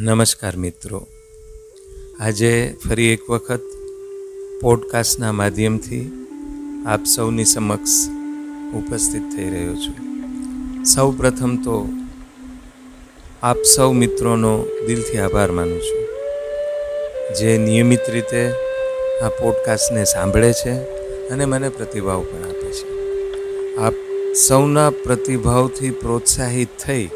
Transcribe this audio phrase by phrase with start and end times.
[0.00, 1.06] નમસ્કાર મિત્રો.
[2.20, 3.60] આજે ફરી એક વખત
[4.62, 6.26] પોડકાસ્ટના માધ્યમથી
[6.86, 8.08] આપ સૌની સમક્ષ
[8.74, 9.94] ઉપસ્થિત થઈ રહ્યો છું.
[10.84, 11.88] સૌ પ્રથમ તો
[13.42, 16.06] આપ સૌ મિત્રોનો દિલથી આભાર માનું છું.
[17.34, 18.50] જે નિયમિત રીતે
[19.22, 20.72] આ પોડકાસ્ટને સાંભળે છે
[21.28, 22.86] અને મને પ્રતિભાવ પણ આપે છે.
[23.76, 23.94] આપ
[24.48, 27.06] સૌના પ્રતિભાવથી પ્રોત્સાહિત થઈ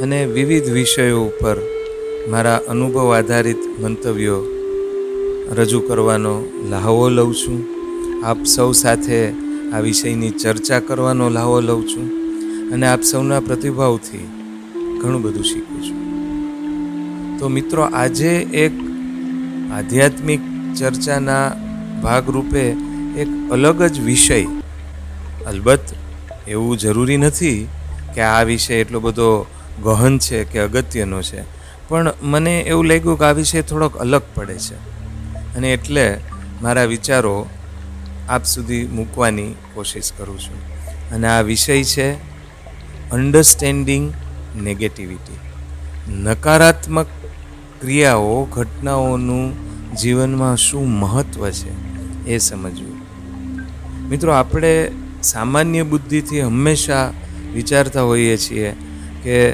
[0.00, 1.75] અને વિવિધ વિષયો ઉપર
[2.30, 4.38] મારા અનુભવ આધારિત મંતવ્યો
[5.52, 6.32] રજૂ કરવાનો
[6.70, 7.58] લ્હાવો લઉં છું.
[8.26, 9.30] આપ સૌ સાથે
[9.72, 12.06] આ વિષયની ચર્ચા કરવાનો લ્હાવો લઉં છું
[12.72, 14.26] અને આપ સૌના પ્રતિભાવથી
[15.02, 16.00] ઘણું બધું શીખું છું.
[17.38, 18.32] તો મિત્રો, આજે
[18.64, 18.72] એક
[19.72, 20.40] આધ્યાત્મિક
[20.78, 21.52] ચર્ચાના
[22.02, 22.64] ભાગરૂપે
[23.16, 24.44] એક અલગ જ વિષય,
[25.46, 25.94] અલબત્ત
[26.48, 27.68] એવું જરૂરી નથી
[28.14, 29.46] કે આ વિષય એટલો બધો
[29.84, 31.55] ગહન છે કે અગત્યનો છે.
[31.88, 34.74] પણ મને એવું લાગ્યું કે આ વિષય થોડોક અલગ પડે છે.
[35.56, 36.20] અને એટલે
[36.62, 37.46] મારા વિચારો
[38.28, 40.76] આપ સુધી મૂકવાની કોશિશ કરું છું.
[41.10, 42.12] અને આ વિષય છે
[43.10, 44.12] અન્ડરસ્ટેન્ડિંગ
[44.62, 45.36] નેગેટિવિટી
[46.12, 47.06] નકારાત્મક
[47.80, 51.70] ક્રિયાઓ, ઘટનાઓનું જીવનમાં શું મહત્ત્વ છે
[52.26, 52.96] એ સમજવું.
[54.08, 54.90] મિત્રો, આપણે
[55.22, 57.12] સામાન્ય બુદ્ધિથી હંમેશા
[57.54, 58.76] વિચારતા હોઈએ છીએ
[59.22, 59.52] કે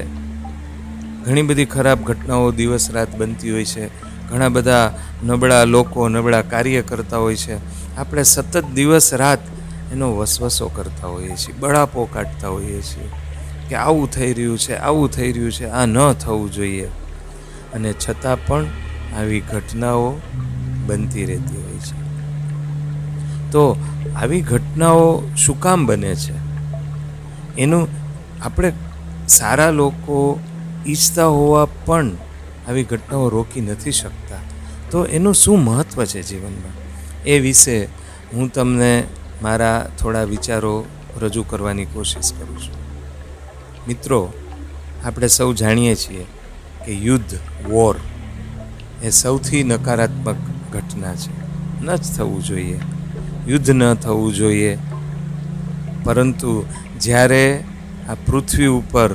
[1.24, 3.86] ઘણી બધી ખરાબ ઘટનાઓ દિવસ રાત બનતી હોય છે.
[4.28, 7.56] ઘણા બધા નબળા લોકો, નબળા કાર્ય કરતા હોય છે.
[7.96, 9.38] આપણે સતત દિવસ રાત
[9.92, 13.08] એનો વસવસો કરતા હોઈએ છીએ, બળાપો કાઢતા હોઈએ છીએ
[13.68, 16.88] કે આવું થઈ રહ્યું છે, આવું થઈ રહ્યું છે, આ ન થવું જોઈએ.
[17.74, 18.64] અને છતાં પણ
[19.18, 20.20] આવી ઘટનાઓ
[20.86, 22.02] બનતી રહેતી હોય છે.
[23.52, 23.76] તો
[24.16, 26.34] આવી ઘટનાઓ શું કામ બને છે?
[27.58, 27.88] એનું
[28.42, 28.72] આપણે
[29.28, 30.40] સારા લોકો
[30.86, 32.10] ઈચ્છતા હોવા પણ
[32.68, 34.36] આવી ઘટનાઓ રોકી નથી શકતા.
[34.90, 36.82] તો એનું શું મહત્ત્વ છે જીવનમાં?
[37.24, 37.84] એ વિશે
[38.34, 39.04] હું તમને
[39.42, 40.84] મારા થોડા વિચારો
[41.20, 42.74] રજૂ કરવાની કોશિશ કરું છું.
[43.88, 44.32] મિત્રો,
[45.04, 46.26] આપણે સૌ જાણીએ છીએ
[46.86, 47.38] કે યુદ્ધ,
[47.70, 47.96] વોર
[49.02, 50.36] એ સૌથી નકારાત્મક
[50.72, 51.42] ઘટના છે.
[51.84, 52.80] ન જ થવું જોઈએ.
[53.48, 54.78] યુદ્ધ ન થવું જોઈએ.
[56.04, 56.64] પરંતુ
[57.00, 57.64] જ્યારે
[58.08, 59.10] આ પૃથ્વી ઉપર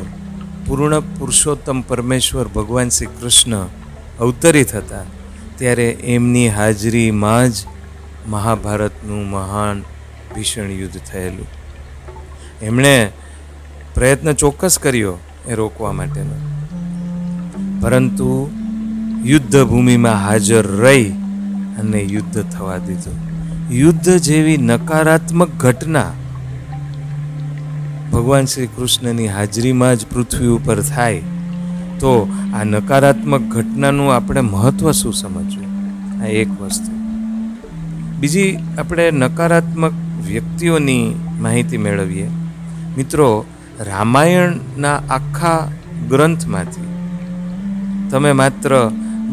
[0.68, 3.68] પૂર્ણ પુરુષોત્તમ પરમેશ્વર ભગવાન શ્રી કૃષ્ણ
[4.20, 5.04] અવતરિત હતા
[5.58, 7.54] ત્યારે એમની હાજરીમાં જ
[8.28, 9.82] મહાભારતનું મહાન
[10.36, 11.48] ભીષણ યુદ્ધ થયેલું.
[12.62, 13.12] એમણે
[13.96, 15.18] પ્રયત્ન ચોક્કસ કર્યો
[15.48, 16.36] એ રોકવા માટેનો.
[17.82, 18.52] પરંતુ
[19.24, 21.10] યુદ્ધ ભૂમિમાં હાજર રહી
[21.80, 23.28] અને યુદ્ધ થવા દીધું.
[23.74, 26.12] યુદ્ધ જેવી નકારાત્મક ઘટના
[28.18, 31.20] ભગવાન શ્રી કૃષ્ણની હાજરીમાં જ પૃથ્વી ઉપર થાય,
[32.00, 35.68] તો આ નકારાત્મક ઘટનાનું આપણે મહત્ત્વ શું સમજવું?
[36.24, 36.92] આ એક વસ્તુ.
[38.20, 39.92] બીજી, આપણે નકારાત્મક
[40.26, 42.30] વ્યક્તિઓની માહિતી મેળવીએ.
[42.98, 43.46] મિત્રો,
[43.80, 45.68] રામાયણના આખા
[46.10, 46.88] ગ્રંથમાંથી
[48.10, 48.92] તમે માત્ર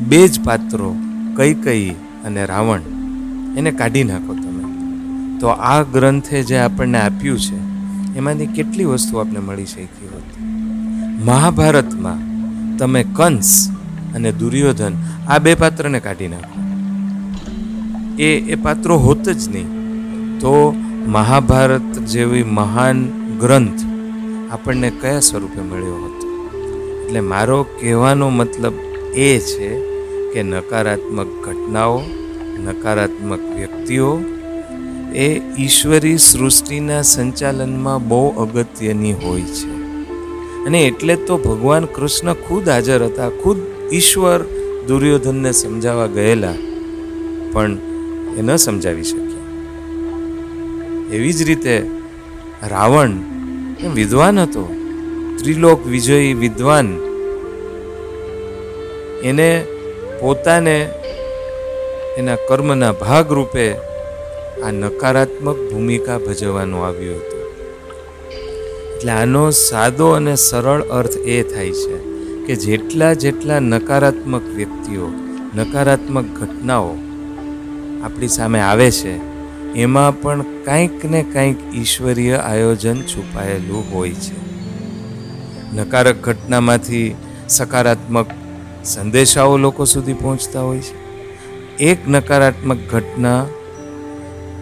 [0.09, 0.95] બે જ પાત્રો
[1.37, 1.91] કઈ કઈ
[2.25, 2.81] અને રાવણ,
[3.57, 4.65] એને કાઢી નાખો તમે.
[5.39, 7.64] તો આ ગ્રંથે જે આપણને આપ્યું છે
[8.17, 10.29] એમાંથી કેટલી વસ્તુ આપણે મળી શકી હોત?
[11.29, 12.21] મહાભારતમાં
[12.79, 13.51] તમે કંસ
[14.15, 14.95] અને દુર્યોધન
[15.29, 16.59] આ બે પાત્રને કાઢી નાખો.
[18.19, 19.71] એ એ પાત્રો હોત જ નહીં,
[20.41, 20.55] તો
[21.17, 22.99] મહાભારત જેવી મહાન
[23.41, 23.83] ગ્રંથ
[24.51, 26.27] આપણને કયા સ્વરૂપે મળ્યો હતો?
[27.05, 28.77] એટલે મારો કહેવાનો મતલબ
[29.27, 29.71] એ છે
[30.33, 31.99] કે નકારાત્મક ઘટનાઓ,
[32.67, 34.09] નકારાત્મક વ્યક્તિઓ
[35.15, 39.69] એ ઈશ્વરી સૃષ્ટિના સંચાલનમાં બહુ અગત્યની હોય છે.
[40.67, 43.57] અને એટલે તો ભગવાન કૃષ્ણ ખુદ હાજર હતા, ખુદ
[43.93, 44.41] ઈશ્વર
[44.89, 46.55] દુર્યોધનને સમજાવવા ગયેલા,
[47.53, 47.79] પણ
[48.39, 49.47] એ ન સમજાવી શક્યા.
[51.13, 51.87] એવી જ રીતે
[52.69, 53.11] રાવણ
[53.95, 54.65] વિદ્વાન હતો,
[55.39, 56.99] ત્રિલોક વિજયી વિદ્વાન,
[59.25, 59.65] એને
[60.21, 60.89] પોતાને
[62.17, 63.94] એના કર્મના ભાગરૂપે
[64.65, 67.43] આ નકારાત્મક ભૂમિકા ભજવવાનું આવ્યું હતું.
[68.97, 71.97] એટલે આનો સાદો અને સરળ અર્થ એ થાય છે
[72.47, 75.09] કે જેટલા જેટલા નકારાત્મક વ્યક્તિઓ,
[75.57, 76.97] નકારાત્મક ઘટનાઓ
[78.05, 79.35] આપણી સામે આવે છે,
[79.75, 84.37] એમાં પણ કાંઈક ને કાંઈક ઈશ્વરીય આયોજન છુપાયેલું હોય છે.
[85.77, 87.15] નકારક ઘટનામાંથી
[87.49, 88.27] સકારાત્મક
[88.85, 90.97] સંદેશાઓ લોકો સુધી પહોંચતા હોય છે.
[91.79, 93.47] એક નકારાત્મક ઘટના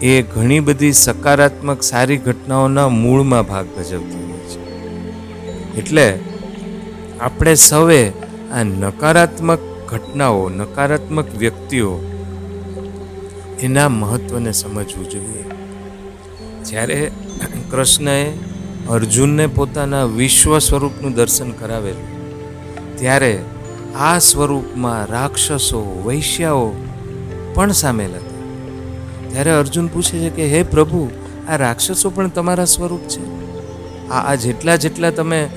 [0.03, 4.61] એ ઘણી બધી સકારાત્મક સારી ઘટનાઓના મૂળમાં ભાગ ભજવતી હોય છે.
[5.77, 6.19] એટલે
[7.19, 8.09] આપણે સૌએ
[8.51, 11.99] આ નકારાત્મક ઘટનાઓ, નકારાત્મક વ્યક્તિઓ
[13.59, 15.43] એના મહત્ત્વને સમજવું જોઈએ.
[16.65, 17.11] જ્યારે
[17.71, 18.33] કૃષ્ણએ
[18.89, 22.09] અર્જુનને પોતાના વિશ્વ સ્વરૂપનું દર્શન કરાવેલું,
[22.97, 23.39] ત્યારે
[23.99, 26.71] આ સ્વરૂપમાં રાક્ષસો, વૈશ્યાઓ
[27.53, 28.32] પણ સામેલ હતા.
[29.33, 31.09] ત્યારે અર્જુન પૂછે છે કે, હે પ્રભુ,
[31.49, 33.23] આ રાક્ષસો પણ તમારા સ્વરૂપ છે?
[34.09, 35.49] આ આ જેટલા જેટલા તમે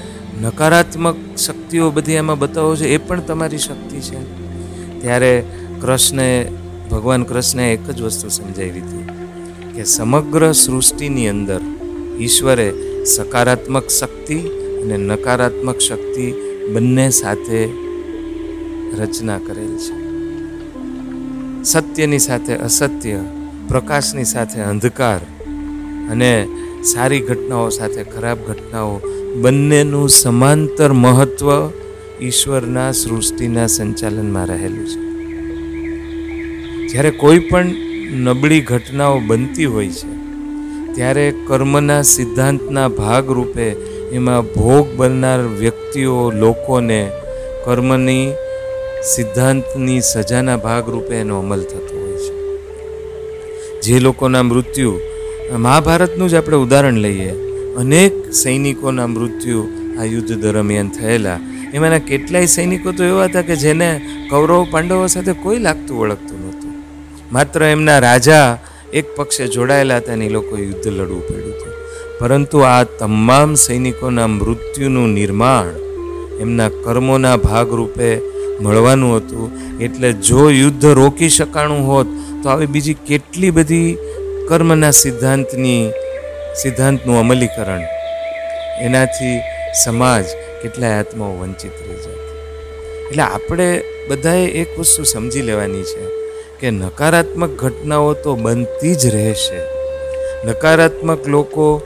[0.42, 4.18] નકારાત્મક શક્તિઓ બધી એમાં બતાવો છો, એ પણ તમારી શક્તિ છે.
[5.00, 5.44] ત્યારે
[5.80, 6.46] કૃષ્ણએ
[6.90, 9.08] ભગવાન કૃષ્ણએ એક જ વસ્તુ સમજાવી હતી
[9.74, 11.60] કે સમગ્ર સૃષ્ટિની અંદર
[12.20, 12.72] ઈશ્વરે
[13.04, 14.38] સકારાત્મક શક્તિ
[14.82, 16.32] અને નકારાત્મક શક્તિ
[16.72, 17.64] બંને સાથે
[19.02, 20.06] રચના કરેલ છે.
[21.64, 23.24] સત્યની સાથે અસત્ય
[23.68, 25.20] પ્રકાશની સાથે અંધકાર
[26.10, 26.48] અને
[26.84, 29.00] સારી ઘટનાઓ સાથે ખરાબ ઘટનાઓ,
[29.42, 31.48] બંનેનું સમાંતર મહત્ત્વ
[32.22, 35.00] ઈશ્વરના સૃષ્ટિના સંચાલનમાં રહેલું છે.
[36.88, 37.66] જ્યારે કોઈ પણ
[38.14, 40.14] નબળી ઘટનાઓ બનતી હોય છે,
[40.94, 43.68] ત્યારે કર્મના સિદ્ધાંતના ભાગરૂપે
[44.12, 47.10] એમાં ભોગ બનનાર વ્યક્તિઓ, લોકોને
[47.64, 48.32] કર્મની
[49.14, 52.05] સિદ્ધાંતની સજાના ભાગરૂપે એનો અમલ થતો હોય
[53.86, 54.92] જે લોકોના મૃત્યુ
[55.64, 57.32] મહાભારતનું જ આપણે ઉદાહરણ લઈએ.
[57.80, 59.62] અનેક સૈનિકોના મૃત્યુ
[60.00, 61.38] આ યુદ્ધ દરમિયાન થયેલા.
[61.74, 63.88] એમાંના કેટલાય સૈનિકો તો એવા હતા કે જેને
[64.30, 66.72] કૌરવ પાંડવો સાથે કોઈ લાગતું ઓળખતું નહોતું.
[67.34, 68.48] માત્ર એમના રાજા
[68.98, 71.74] એક પક્ષે જોડાયેલા હતા અને એ લોકો યુદ્ધ લડવું પડ્યું હતું.
[72.20, 75.74] પરંતુ આ તમામ સૈનિકોના મૃત્યુનું નિર્માણ
[76.42, 78.10] એમના કર્મોના ભાગરૂપે
[78.64, 79.48] મળવાનું હતું.
[79.84, 82.08] એટલે જો યુદ્ધ રોકી શકાણું હોત
[82.46, 83.98] તો આવી બીજી કેટલી બધી
[84.48, 85.90] કર્મના સિદ્ધાંતની,
[86.62, 87.80] સિદ્ધાંતનું અમલીકરણ.
[88.80, 89.40] એનાથી
[89.84, 90.24] સમાજ
[90.62, 92.14] કેટલાય આત્માઓ વંચિત રહી જાય.
[93.10, 96.06] એટલે આપણે બધાએ એક વસ્તુ સમજી લેવાની છે
[96.60, 99.60] કે નકારાત્મક ઘટનાઓ તો બનતી જ રહેશે.
[100.48, 101.82] નકારાત્મક લોકો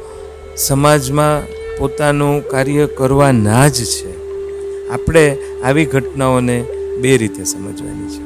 [0.57, 1.43] સમાજમાં
[1.77, 4.13] પોતાનું કાર્ય કરવાના જ છે.
[4.89, 6.65] આપણે આવી ઘટનાઓને
[7.01, 8.23] બે રીતે સમજવાની છે.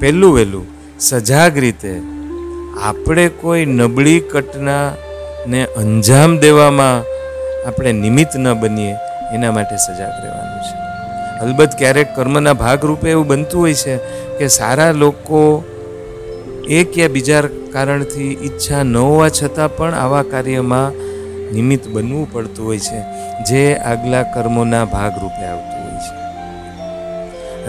[0.00, 1.92] પહેલું વહેલું સજાગ રીતે
[2.82, 7.06] આપણે કોઈ નબળી ઘટનાને અંજામ દેવામાં
[7.66, 8.94] આપણે નિમિત્ત ન બનીએ,
[9.34, 10.74] એના માટે સજાગ રહેવાનું છે.
[11.42, 13.94] અલબત્ત ક્યારેક કર્મના ભાગરૂપે એવું બનતું હોય છે
[14.38, 15.62] કે સારા લોકો
[16.78, 20.92] એક યા બીજા કારણથી ઈચ્છા ન હોવા છતાં પણ આવા કાર્યમાં
[21.54, 23.00] નિમિત્ત બનવું પડતું હોય છે,
[23.46, 26.14] જે આગલા કર્મોના ભાગરૂપે આવતું હોય છે.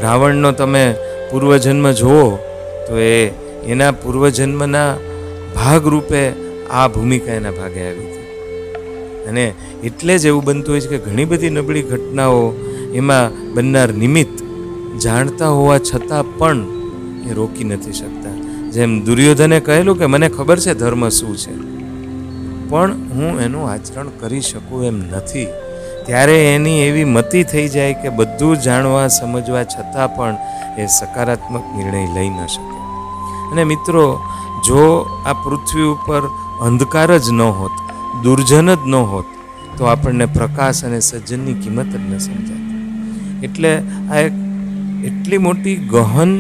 [0.02, 0.86] રાવણનો તમે
[1.30, 2.28] પૂર્વજન્મ જુઓ
[2.90, 3.32] તો એ
[3.66, 4.98] એના પૂર્વજન્મના
[5.56, 6.34] ભાગરૂપે
[6.72, 8.28] આ ભૂમિકા એના ભાગે આવી હતી.
[9.30, 9.54] અને
[9.84, 12.54] એટલે જ એવું બનતું હોય છે કે ઘણી બધી નબળી ઘટનાઓ
[12.94, 14.38] એમાં બનનાર નિમિત્ત
[15.04, 16.60] જાણતા હોવા છતાં પણ
[17.30, 18.36] એ રોકી નથી શકતા.
[18.72, 21.54] જેમ દુર્યોધને કહેલું કે મને ખબર છે ધર્મ શું છે.
[22.70, 25.48] પણ હું એનું આચરણ કરી શકું એમ નથી.
[26.06, 30.36] ત્યારે એની એવી મતિ થઈ જાય કે બધું જાણવા સમજવા છતાં પણ
[30.78, 32.69] એ સકારાત્મક નિર્ણય લઈ ન શકે.
[33.52, 34.22] અને મિત્રો,
[34.68, 36.24] જો આ પૃથ્વી ઉપર
[36.62, 37.72] અંધકાર જ ન હોત,
[38.24, 39.26] દુર્જન જ ન હોત,
[39.78, 42.64] તો આપણને પ્રકાશ અને સજ્જનની કિંમત જ ન સમજાય
[43.42, 43.72] એટલે
[44.12, 44.34] આ એક
[45.06, 46.32] એટલી મોટી ગહન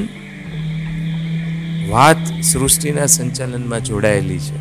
[1.91, 4.57] વાત સૃષ્ટિના સંચાલનમાં જોડાયેલી છે.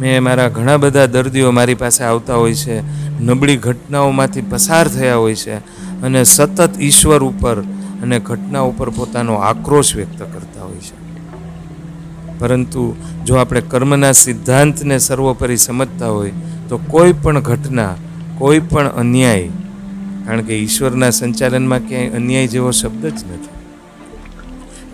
[0.00, 2.82] મેં મારા ઘણા બધા દર્દીઓ મારી પાસે આવતા હોય છે,
[3.20, 5.56] નબળી ઘટનાઓમાંથી પસાર થયા હોય છે,
[6.02, 7.64] અને સતત ઈશ્વર ઉપર
[8.02, 11.07] અને ઘટના ઉપર પોતાનો આક્રોશ વ્યક્ત કરતા હોય છે.
[12.38, 16.32] પરંતુ જો આપણે કર્મના સિદ્ધાંતને સર્વોપરી સમજતા હોય,
[16.68, 17.94] તો કોઈ પણ ઘટના,
[18.38, 19.48] કોઈ પણ અન્યાય,
[20.26, 23.48] કારણ કે ઈશ્વરના સંચાલનમાં ક્યાંય અન્યાય જેવો શબ્દ જ નથી.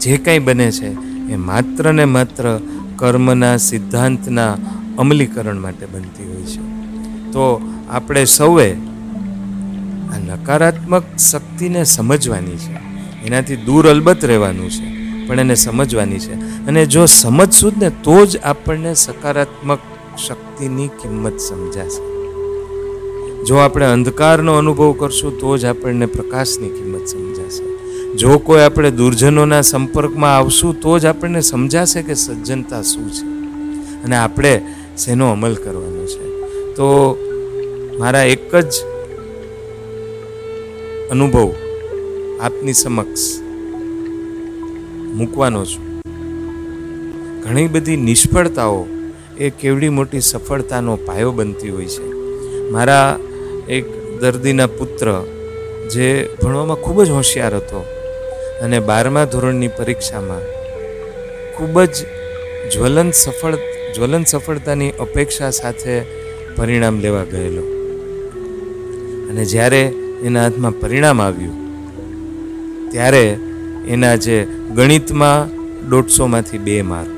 [0.00, 0.88] જે કાંઈ બને છે,
[1.32, 2.60] એ માત્ર ને માત્ર
[2.96, 4.56] કર્મના સિદ્ધાંતના
[4.98, 6.60] અમલીકરણ માટે બનતી હોય છે.
[7.32, 12.72] તો આપણે સૌએ આ નકારાત્મક શક્તિને સમજવાની છે.
[13.26, 15.03] એનાથી દૂર અલબત્ત રહેવાનું છે.
[15.26, 16.32] પણ એને સમજવાની છે.
[16.66, 19.78] અને જો સમજશું જ ને તો જ આપણને સકારાત્મક
[20.28, 22.14] શક્તિની કિંમત સમજાશે.
[23.44, 27.74] જો આપણે અંધકારનો અનુભવ કરશું, તો જ આપણને પ્રકાશની કિંમત સમજાશે.
[28.16, 33.26] જો કોઈ આપણે દુર્જનોના સંપર્કમાં આવશું, તો જ આપણને સમજાશે કે સજ્જનતા શું છે.
[34.04, 34.62] અને આપણે
[34.98, 36.40] શેનો અમલ કરવાનો છે.
[36.74, 37.16] તો
[37.98, 38.72] મારા એક જ
[41.10, 41.52] અનુભવ
[42.40, 43.43] આપની સમક્ષ
[45.14, 45.84] મૂકવાનો છું.
[47.42, 48.80] ઘણી બધી નિષ્ફળતાઓ
[49.38, 52.04] એ કેવડી મોટી સફળતાનો પાયો બનતી હોય છે.
[52.70, 53.08] મારા
[53.68, 53.86] એક
[54.20, 55.08] દર્દીના પુત્ર,
[55.90, 56.08] જે
[56.42, 57.80] ભણવામાં ખૂબ જ હોશિયાર હતો
[58.62, 60.44] અને બારમા ધોરણની પરીક્ષામાં
[61.56, 61.94] ખૂબ જ
[62.72, 63.56] જ્વલંત સફળ
[63.94, 65.94] જ્વલંત સફળતાની અપેક્ષા સાથે
[66.56, 67.64] પરિણામ લેવા ગયેલો.
[69.30, 69.82] અને જ્યારે
[70.22, 71.56] એના હાથમાં પરિણામ આવ્યું,
[72.90, 73.24] ત્યારે
[73.88, 75.48] એના જે ગણિતમાં
[75.88, 77.08] દોઢસોમાંથી બે માર્ક,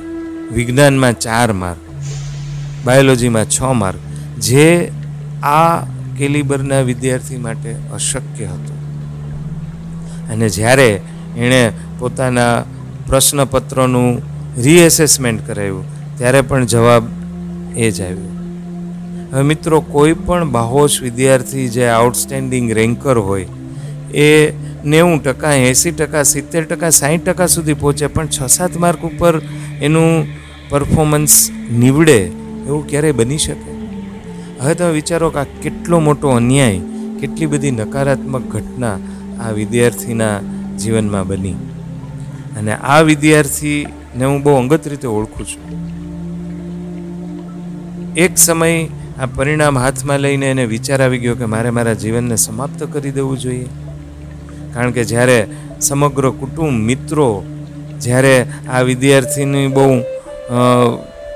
[0.53, 1.79] વિજ્ઞાનમાં ચાર માર્ક,
[2.85, 3.99] બાયોલોજીમાં છ માર્ક,
[4.39, 4.93] જે
[5.43, 5.81] આ
[6.19, 8.77] કેલિબરના વિદ્યાર્થી માટે અશક્ય હતું.
[10.33, 11.01] અને જ્યારે
[11.37, 12.65] એણે પોતાના
[13.07, 14.23] પ્રશ્નપત્રનું
[14.63, 17.03] રીએસેસમેન્ટ કરાવ્યું, ત્યારે પણ જવાબ
[17.77, 18.33] એ જ આવ્યો.
[19.33, 23.47] હવે મિત્રો, કોઈ પણ બાહોશ વિદ્યાર્થી જે આઉટસ્ટેન્ડિંગ રેન્કર હોય,
[24.15, 24.53] એ
[24.87, 29.43] નેવું ટકા, એંસી ટકા, સિત્તેર ટકા સાઠ ટકા સુધી પહોંચે, પણ છ સાત માર્ક ઉપર
[29.83, 30.27] એનું
[30.69, 32.19] પરફોર્મન્સ નીવડે,
[32.67, 33.77] એવું ક્યારેય બની શકે?
[34.61, 36.81] હવે તમે વિચારો કે આ કેટલો મોટો અન્યાય,
[37.21, 38.99] કેટલી બધી નકારાત્મક ઘટના
[39.41, 40.41] આ વિદ્યાર્થીના
[40.79, 41.55] જીવનમાં બની.
[42.59, 45.65] અને આ વિદ્યાર્થીને હું બહુ અંગત રીતે ઓળખું છું.
[48.17, 48.85] એક સમય
[49.21, 53.39] આ પરિણામ હાથમાં લઈને એને વિચાર આવી ગયો કે મારે મારા જીવનને સમાપ્ત કરી દેવું
[53.39, 53.67] જોઈએ.
[54.77, 55.47] કારણ કે જ્યારે
[55.81, 57.45] સમગ્ર કુટુંબ, મિત્રો,
[58.01, 60.03] જ્યારે આ વિદ્યાર્થીની બહુ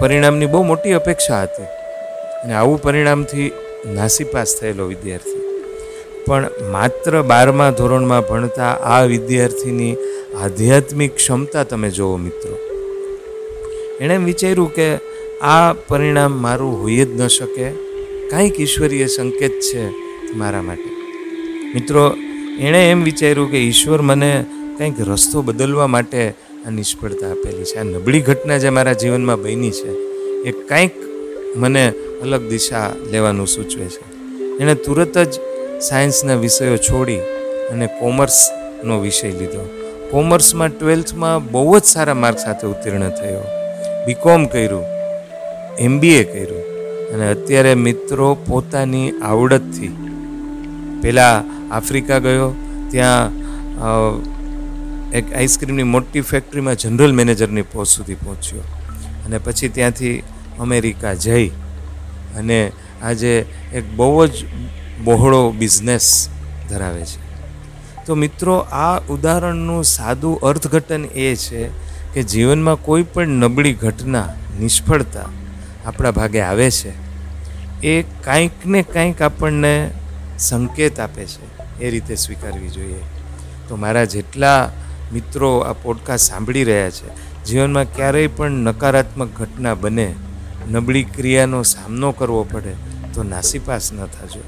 [0.01, 1.69] પરિણામની બહુ મોટી અપેક્ષા હતી.
[2.45, 3.53] અને આવું પરિણામથી
[3.95, 5.41] નાસીપાસ થયેલો વિદ્યાર્થી.
[6.27, 9.97] પણ માત્ર બારમા ધોરણમાં ભણતા આ વિદ્યાર્થીની
[10.43, 12.59] આધ્યાત્મિક ક્ષમતા તમે જુઓ મિત્રો.
[14.01, 14.99] એણે વિચાર્યું કે
[15.43, 17.71] આ પરિણામ મારું હોઈ જ ન શકે.
[18.31, 19.83] કાંઈક ઈશ્વરીય સંકેત છે
[20.35, 20.91] મારા માટે.
[21.75, 22.15] મિત્રો
[22.61, 24.45] એણે એમ વિચાર્યું કે ઈશ્વર મને
[24.79, 26.31] કંઈક રસ્તો બદલવા માટે
[26.67, 27.79] આ નિષ્ફળતા આપેલી છે.
[27.79, 29.91] આ નબળી ઘટના જે મારા જીવનમાં બની છે,
[30.43, 30.95] એ કંઈક
[31.57, 34.05] મને અલગ દિશા લેવાનું સૂચવે છે.
[34.59, 35.33] એણે તુરત જ
[35.83, 37.19] સાયન્સના વિષયો છોડી
[37.71, 39.65] અને કોમર્સનો વિષય લીધો.
[40.11, 43.45] કોમર્સમાં ટ્વેલ્થમાં બહુ જ સારા માર્ક સાથે ઉત્તીર્ણ થયો.
[44.07, 44.85] બીકોમ કર્યું
[45.79, 46.63] એમબીએ કર્યું
[47.15, 49.97] અને અત્યારે મિત્રો પોતાની આવડતથી
[51.03, 52.55] પહેલાં આફ્રિકા ગયો,
[52.91, 53.31] ત્યાં
[55.13, 58.61] એક આઈસ્ક્રીમની મોટી ફેક્ટરીમાં જનરલ મેનેજરની પોસ્ટ સુધી પહોંચ્યો.
[59.27, 60.23] અને પછી ત્યાંથી
[60.59, 61.49] અમેરિકા જઈ.
[62.37, 62.73] અને
[63.03, 64.31] આજે એક બહુ જ
[65.05, 66.29] બહોળો બિઝનેસ
[66.71, 67.21] ધરાવે છે.
[68.07, 71.69] તો મિત્રો, આ ઉદાહરણનું સાદું અર્થઘટન એ છે
[72.15, 74.29] કે જીવનમાં કોઈ પણ નબળી ઘટના,
[74.61, 75.27] નિષ્ફળતા
[75.87, 76.93] આપણા ભાગે આવે છે.
[77.87, 79.91] એ કાંઈક ને કાંઈક આપણને
[80.39, 81.50] સંકેત આપે છે.
[81.81, 83.01] એ રીતે સ્વીકારવી જોઈએ.
[83.69, 84.71] તો મારા જેટલા
[85.13, 90.15] મિત્રો આ પોડકાસ્ટ સાંભળી રહ્યા છે, જીવનમાં ક્યારેય પણ નકારાત્મક ઘટના બને,
[90.71, 92.75] નબળી ક્રિયાનો સામનો કરવો પડે,
[93.15, 94.41] તો નાસીપાસ ન થજો.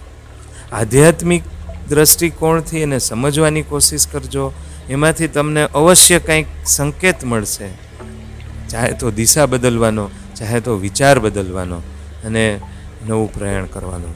[0.73, 1.43] આધ્યાત્મિક
[1.89, 4.53] દ્રષ્ટિકોણથી એને સમજવાની કોશિશ કરજો,
[4.91, 7.69] એમાંથી તમને અવશ્ય કંઈક સંકેત મળશે.
[8.69, 11.77] ચાહે તો દિશા બદલવાનો, ચાહે તો વિચાર બદલવાનો
[12.25, 12.61] અને
[13.09, 14.15] નવું પ્રયાણ કરવાનું.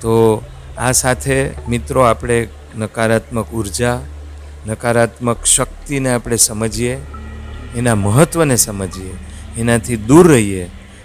[0.00, 0.42] તો
[0.78, 1.36] આ સાથે
[1.68, 2.38] મિત્રો આપણે
[2.78, 3.98] નકારાત્મક ઊર્જા,
[4.66, 6.94] નકારાત્મક શક્તિને આપણે સમજીએ,
[7.76, 9.14] એના મહત્ત્વને સમજીએ,
[9.58, 10.64] એનાથી દૂર રહીએ.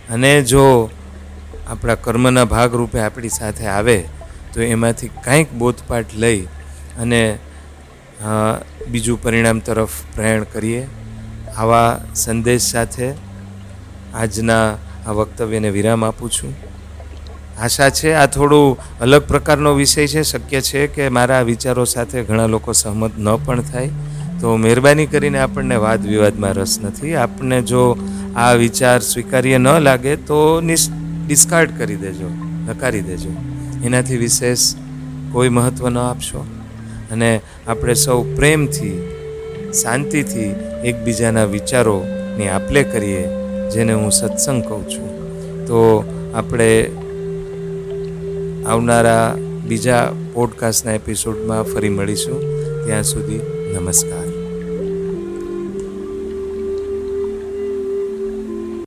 [0.09, 0.63] અને જો
[1.67, 3.97] આપણા કર્મના ભાગરૂપે આપણી સાથે આવે,
[4.53, 6.41] તો એમાંથી કાંઈક બોધપાઠ લઈ
[6.99, 7.21] અને
[8.91, 10.83] બીજું પરિણામ તરફ પ્રયાણ કરીએ.
[11.57, 13.07] આવા સંદેશ સાથે
[14.13, 14.65] આજના
[15.07, 16.53] આ વક્તવ્યને વિરામ આપું છું.
[17.61, 18.13] આશા છે.
[18.13, 20.21] આ થોડું અલગ પ્રકારનો વિષય છે.
[20.21, 23.89] શક્ય છે કે મારા વિચારો સાથે ઘણા લોકો સહમત ન પણ થાય.
[24.41, 27.15] તો મહેરબાની કરીને આપણને વાદ વિવાદમાં રસ નથી.
[27.15, 27.97] આપણને જો
[28.35, 30.61] આ વિચાર સ્વીકાર્ય ન લાગે તો
[31.27, 32.29] ડિસ્કાર્ડ કરી દેજો.
[32.67, 33.29] નકારી દેજો.
[33.83, 34.75] એનાથી વિશેષ
[35.31, 36.45] કોઈ મહત્ત્વ ન આપશો.
[37.11, 39.09] અને આપણે સૌ પ્રેમથી,
[39.83, 43.27] શાંતિથી એકબીજાના વિચારોની આપલે કરીએ,
[43.69, 45.07] જેને હું સત્સંગ કહું છું.
[45.65, 46.03] તો
[46.35, 46.89] આપણે
[48.65, 49.37] આવનારા
[49.67, 52.41] બીજા પોડકાસ્ટના એપિસોડમાં ફરી મળીશું.
[52.85, 53.41] ત્યાં સુધી
[53.75, 54.10] નમસ્કાર.